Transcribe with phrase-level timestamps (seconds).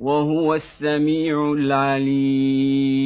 [0.00, 2.98] وهو السميع العليم.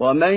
[0.00, 0.36] ومن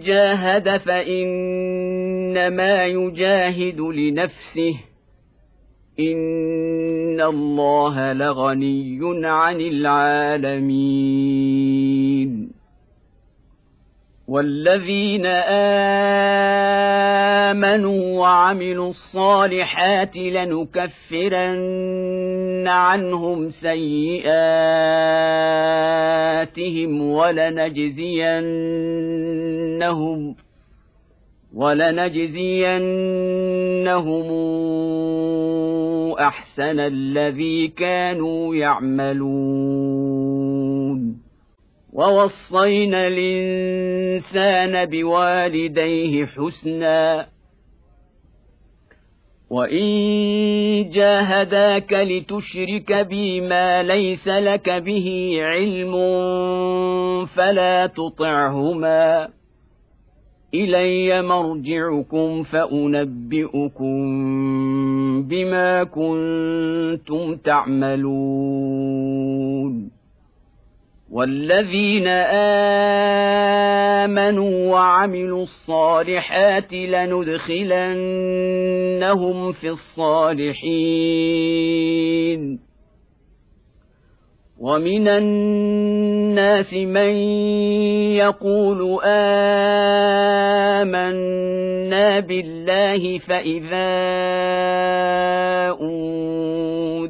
[0.00, 4.74] جاهد فإنما يجاهد لنفسه.
[6.00, 11.00] إن الله لغني عن العالمين.
[14.30, 15.26] والذين
[17.50, 21.58] امنوا وعملوا الصالحات لنكفرن
[22.68, 24.30] عنهم سيئاتهم
[27.10, 28.20] ولنجزينهم
[31.54, 32.90] ولنجزينهم
[36.18, 40.09] احسن الذي كانوا يعملون
[41.92, 47.26] ووصينا الإنسان بوالديه حسنا.
[49.50, 55.92] وإن جاهداك لتشرك بي ما ليس لك به علم
[57.26, 59.28] فلا تطعهما.
[60.54, 63.92] إلي مرجعكم فأنبئكم
[65.22, 68.00] بما كنتم تعملون.
[71.10, 72.06] والذين
[74.06, 77.92] امنوا وعملوا الصالحات لندخلنهم
[79.52, 81.00] في الصالحين
[84.60, 87.14] ومن الناس من
[88.20, 89.80] يقول امنا
[92.20, 93.90] بالله فاذا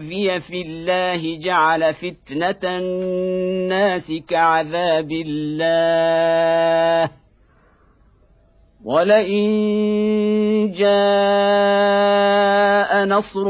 [0.00, 7.10] اوذي في الله جعل فتنه الناس كعذاب الله
[8.84, 9.50] ولئن
[10.72, 10.90] جاء
[13.04, 13.48] نصر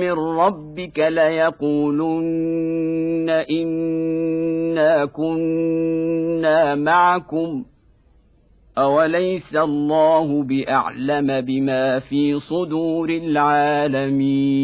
[0.00, 2.26] من ربك ليقولن
[3.30, 7.64] انا كنا معكم
[8.78, 14.56] اوليس الله باعلم بما في صدور العالمين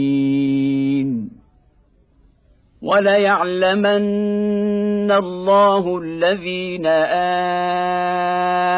[2.83, 4.03] وليعلمن
[5.13, 6.87] الله الذين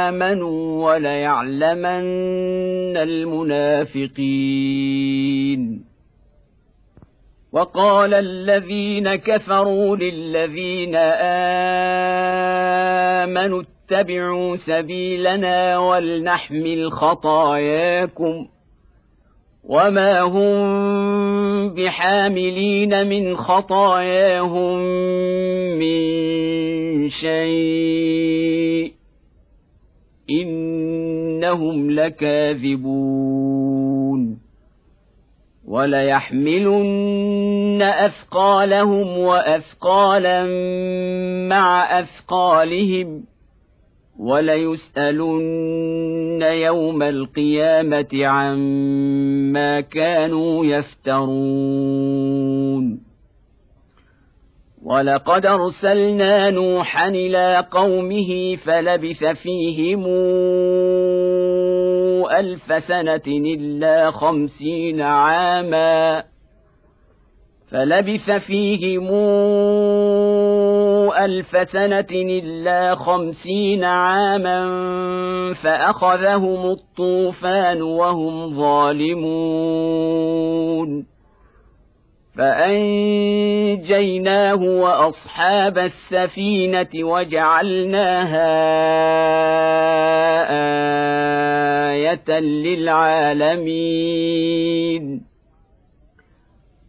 [0.08, 2.06] امنوا وليعلمن
[2.96, 4.44] المنافقين
[7.52, 10.96] وقال الذين كفروا للذين
[13.34, 18.46] امنوا اتبعوا سبيلنا ولنحمل خطاياكم
[19.64, 24.78] وما هم بحاملين من خطاياهم
[25.78, 28.92] من شيء
[30.30, 33.34] إنهم لكاذبون
[35.68, 37.02] وليحملن
[37.82, 40.44] أثقالهم وأثقالا
[41.48, 43.33] مع أثقالهم
[44.18, 45.62] وليسألن
[46.42, 51.94] يوم القيامة عما كانوا يفترون.
[54.84, 60.04] ولقد أرسلنا نوحا إلى قومه فلبث فيهم
[62.30, 66.24] ألف سنة إلا خمسين عاما.
[67.74, 69.10] فلبث فيهم
[71.12, 74.64] ألف سنة إلا خمسين عاما
[75.62, 79.54] فأخذهم الطوفان وهم ظالمون.
[82.38, 83.42] فأنجيناه
[84.62, 88.54] وأصحاب السفينة وجعلناها
[91.90, 93.74] آية للعالمين.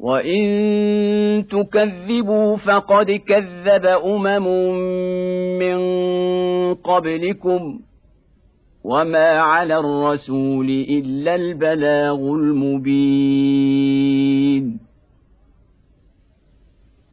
[0.00, 4.46] وان تكذبوا فقد كذب امم
[5.58, 5.78] من
[6.74, 7.80] قبلكم
[8.84, 13.60] وما على الرسول الا البلاغ المبين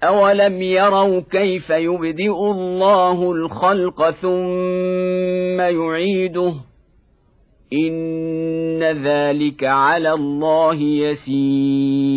[0.03, 6.53] اولم يروا كيف يبدئ الله الخلق ثم يعيده
[7.73, 12.16] ان ذلك على الله يسير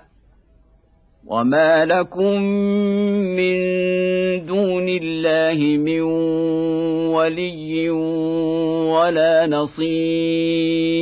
[1.31, 2.41] وما لكم
[3.39, 3.55] من
[4.45, 6.01] دون الله من
[7.15, 11.01] ولي ولا نصير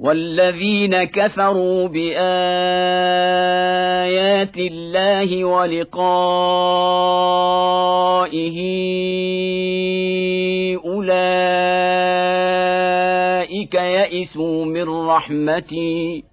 [0.00, 2.18] والذين كفروا بايات
[4.58, 6.20] الله ولقائه
[10.84, 11.34] اولئك
[13.74, 16.30] يئسوا من رحمتي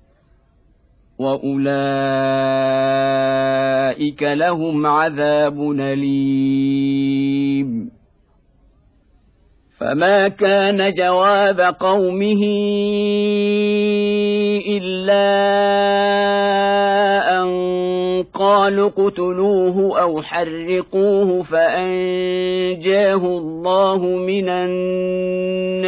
[1.19, 2.24] واولئك
[4.24, 7.48] لهم عذاب اليم.
[9.80, 12.44] فما كان جواب قومه
[14.68, 15.28] الا
[17.42, 17.48] ان
[18.34, 25.88] قالوا اقتلوه أو حرقوه فانجاه الله من النار.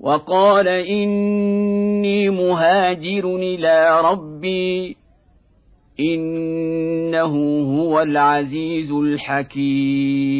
[0.00, 4.96] وقال إني مهاجر إلى ربي
[6.00, 7.34] إنه
[7.80, 10.36] هو العزيز الحكيم.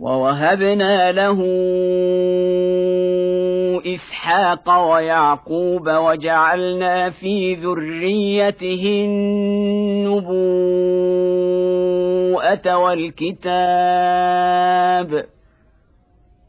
[0.00, 1.42] ووهبنا له
[3.94, 10.26] إسحاق ويعقوب وجعلنا في ذريته النبوءة
[12.76, 13.36] والكتاب.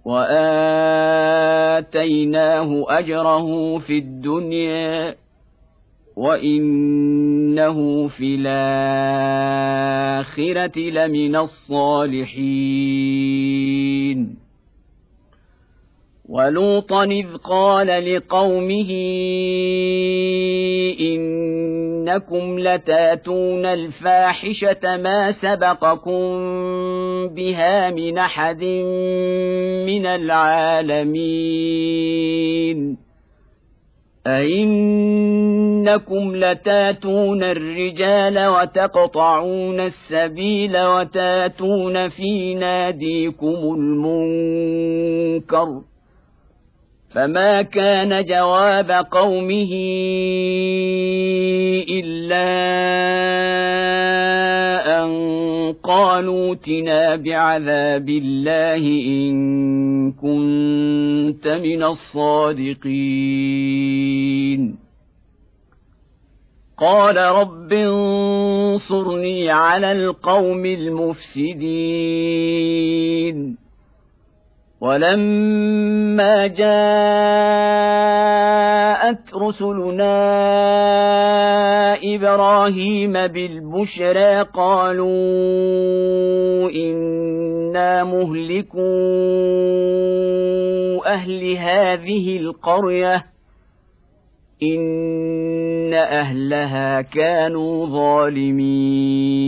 [0.08, 1.90] وآتيناه
[3.00, 5.16] أجره في الدنيا
[6.16, 9.60] وإنه في الآخرة
[10.80, 12.68] لمن الصالحين.
[16.30, 18.92] ولوطا إذ قال لقومه
[22.08, 26.28] إنكم لتاتون الفاحشة ما سبقكم
[27.28, 28.64] بها من أحد
[29.86, 31.08] من العالمين.
[34.28, 35.16] أئنكم
[36.36, 45.18] لتاتون الرجال وتقطعون السبيل وتاتون في ناديكم المنكر.
[47.10, 49.72] فما كان جواب قومه
[51.90, 52.48] الا
[55.04, 55.12] ان
[55.84, 59.38] قالوا اتنا بعذاب الله ان
[60.12, 61.84] كنت من
[63.38, 63.68] الصادقين
[66.78, 72.48] قال رب انصرني على القوم المفسدين
[74.82, 76.68] ولما جاءت
[79.36, 80.18] رسلنا
[82.16, 85.10] إبراهيم بالبشرى قالوا
[86.70, 88.80] إنا مهلكو
[91.06, 93.26] أهل هذه القرية
[94.64, 99.48] إن أهلها كانوا ظالمين.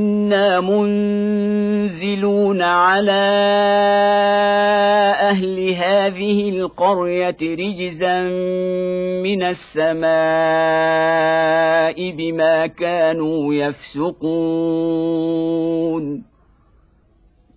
[0.33, 3.11] أنا منزلون على
[5.19, 8.21] أهل هذه القرية رجزا
[9.23, 10.11] من السماء
[12.11, 14.21] بما كانوا يفسقون.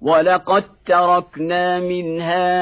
[0.02, 2.54] ولقد تركنا منها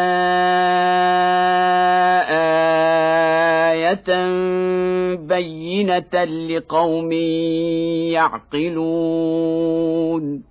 [3.72, 4.08] آية
[5.16, 7.12] بينة لقوم
[8.72, 10.42] يعقلون.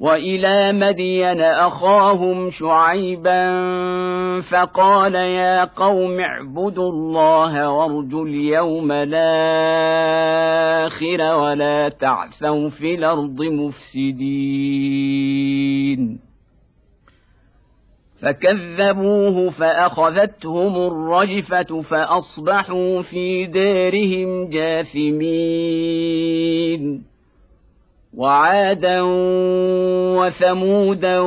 [0.00, 3.50] وإلى مدين أخاهم شعيبا
[4.40, 9.22] فقال يا قوم اعبدوا الله وارجوا اليوم الآخر
[11.36, 14.72] ولا تعثوا في الأرض مفسدين.
[18.22, 26.22] فكذبوه فأخذتهم الرجفة فأصبحوا في دارهم جاثمين.
[28.16, 29.02] وعادا
[30.18, 31.18] وثمودا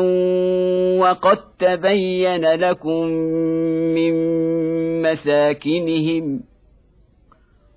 [0.99, 3.07] وقد تبين لكم
[3.95, 4.13] من
[5.01, 6.39] مساكنهم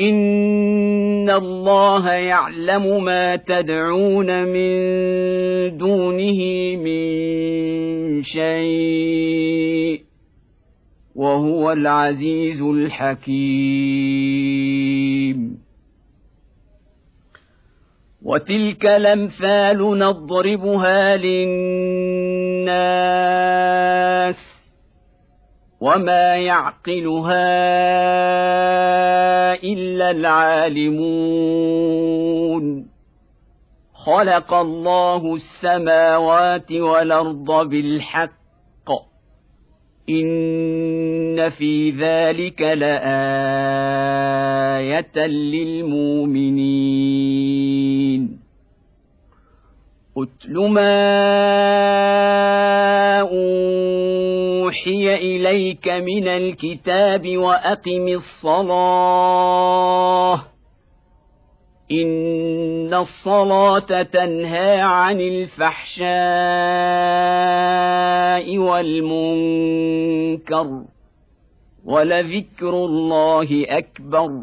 [0.00, 4.68] ان الله يعلم ما تدعون من
[5.78, 6.40] دونه
[6.76, 10.02] من شيء
[11.14, 13.88] وهو العزيز الحكيم
[18.22, 22.58] وتلك الامثال نضربها للناس
[25.80, 27.54] وما يعقلها
[29.54, 31.38] الا العالمون
[33.94, 38.38] خلق الله السماوات والارض بالحق
[40.08, 43.06] ان في ذلك لايه
[45.26, 46.88] للمؤمنين
[50.22, 50.98] اتل ما
[53.20, 59.54] اوحي اليك من الكتاب واقم الصلاه
[61.92, 66.08] ان الصلاه تنهى عن الفحشاء
[69.38, 69.88] والمنكر
[71.84, 74.42] ولذكر الله اكبر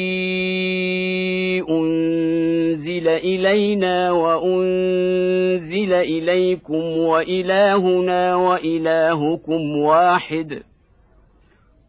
[3.23, 10.59] إلينا وأنزل إليكم وإلهنا وإلهكم واحد.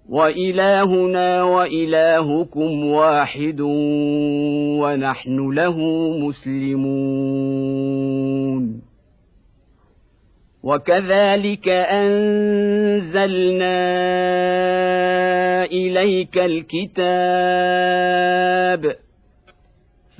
[0.09, 3.61] وإلهنا وإلهكم واحد
[4.81, 5.79] ونحن له
[6.18, 7.23] مسلمون.
[10.62, 12.42] وكذلك أنزلنا
[15.64, 17.12] إليك الكتاب.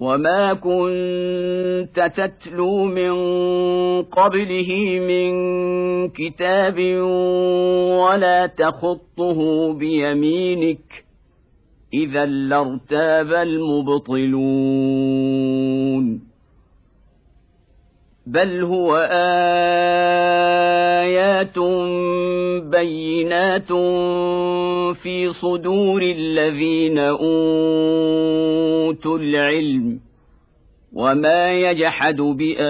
[0.00, 3.12] وما كنت تتلو من
[4.02, 5.32] قبله من
[6.08, 6.78] كتاب
[8.04, 11.04] ولا تخطه بيمينك
[11.94, 14.36] اذا لارتاب المبطلون
[18.26, 18.96] بل هو
[21.06, 21.58] ايات
[22.68, 23.72] بينات
[25.02, 27.28] في صدور الذين اوتوا
[29.18, 30.00] العلم
[30.92, 32.66] وما يجحد باياتنا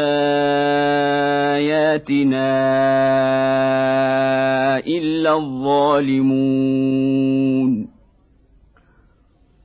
[4.79, 6.87] الا الظالمون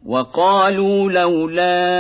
[0.06, 1.92] وقالوا لولا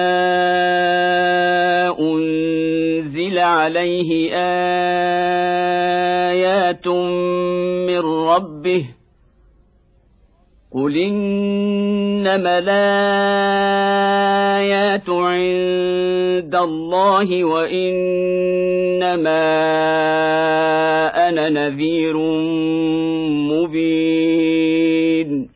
[3.42, 4.30] عليه
[6.32, 6.88] آيات
[7.88, 8.86] من ربه
[10.72, 13.10] قل إنما الآيات
[15.10, 18.92] عند الله وإنما
[21.30, 22.18] أنا نذير
[23.52, 25.50] مبين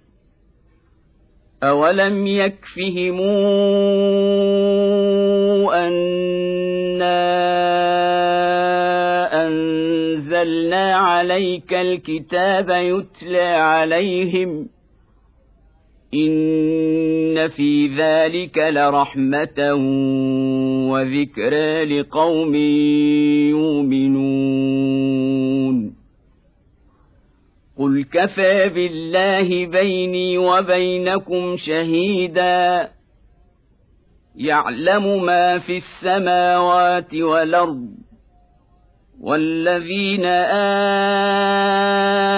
[1.64, 3.20] أولم يكفهم
[5.72, 6.75] أنا
[10.46, 14.70] أنزلنا عليك الكتاب يتلى عليهم
[16.14, 19.74] إن في ذلك لرحمة
[20.92, 22.56] وذكرى لقوم
[23.56, 24.96] يؤمنون.
[27.78, 32.90] قل كفى بالله بيني وبينكم شهيدا.
[34.36, 38.05] يعلم ما في السماوات والأرض
[39.22, 40.26] والذين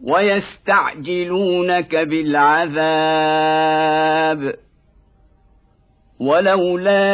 [0.03, 3.10] ويستعجلونك بالعذاب.
[6.19, 7.10] ولولا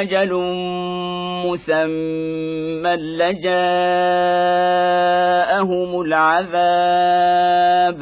[0.00, 0.32] أجل
[1.50, 3.50] مسمى لجاءهم
[6.00, 8.00] العذاب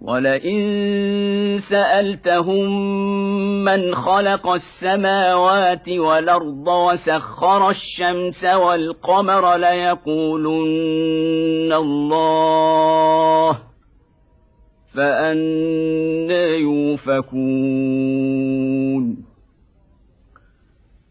[0.00, 2.68] ولئن سألتهم
[3.64, 10.62] من خلق السماوات والأرض وسخر الشمس والقمر ليقولن
[11.72, 13.58] الله
[14.94, 17.70] فانى يوفكون.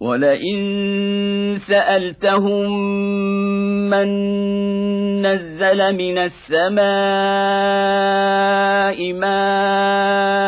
[0.00, 2.70] ولئن سألتهم
[3.90, 4.08] من
[5.22, 6.80] نزل من السماء
[9.12, 10.40] ماء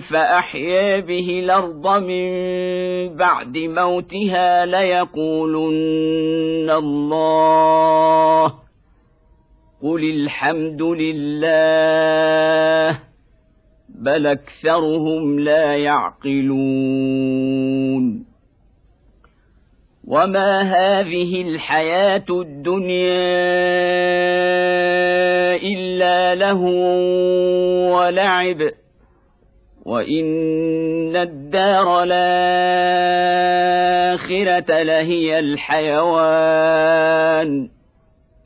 [0.00, 2.28] فأحيا به الأرض من
[3.16, 5.90] بعد موتها ليقولن
[6.70, 8.46] الله
[9.82, 12.26] قل الحمد لله
[13.88, 17.45] بل أكثرهم لا يعقلون
[20.06, 23.06] وما هذه الحياة الدنيا
[25.56, 26.60] الا له
[27.90, 28.70] ولعب
[29.84, 32.42] وان الدار الاخره
[34.82, 36.86] لهي الحيوان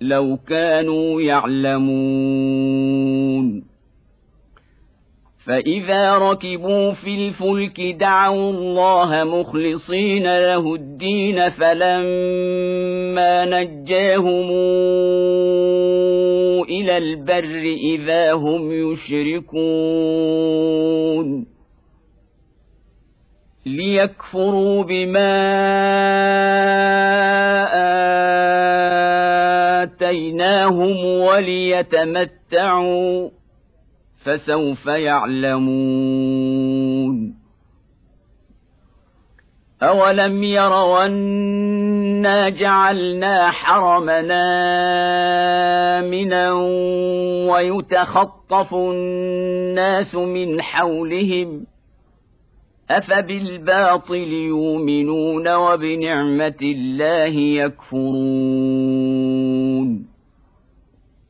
[0.00, 2.70] لو كانوا يعلمون
[5.46, 14.50] فاذا ركبوا في الفلك دعوا الله مخلصين له الدين فلما نجاهم
[16.68, 17.62] إلى البر
[17.94, 19.90] اذا هم يشركون
[23.66, 25.40] ليكفروا بما
[29.82, 32.50] اتيناهم وليتمتعوا
[34.24, 36.10] فسوف يعلمون.
[39.82, 44.40] أولم يروا أنا جعلنا حرمنا
[45.98, 46.52] آمنا
[47.52, 51.66] ويتخطف الناس من حولهم؟
[52.90, 58.69] أفبالباطل يؤمنون وبنعمة الله يكفرون.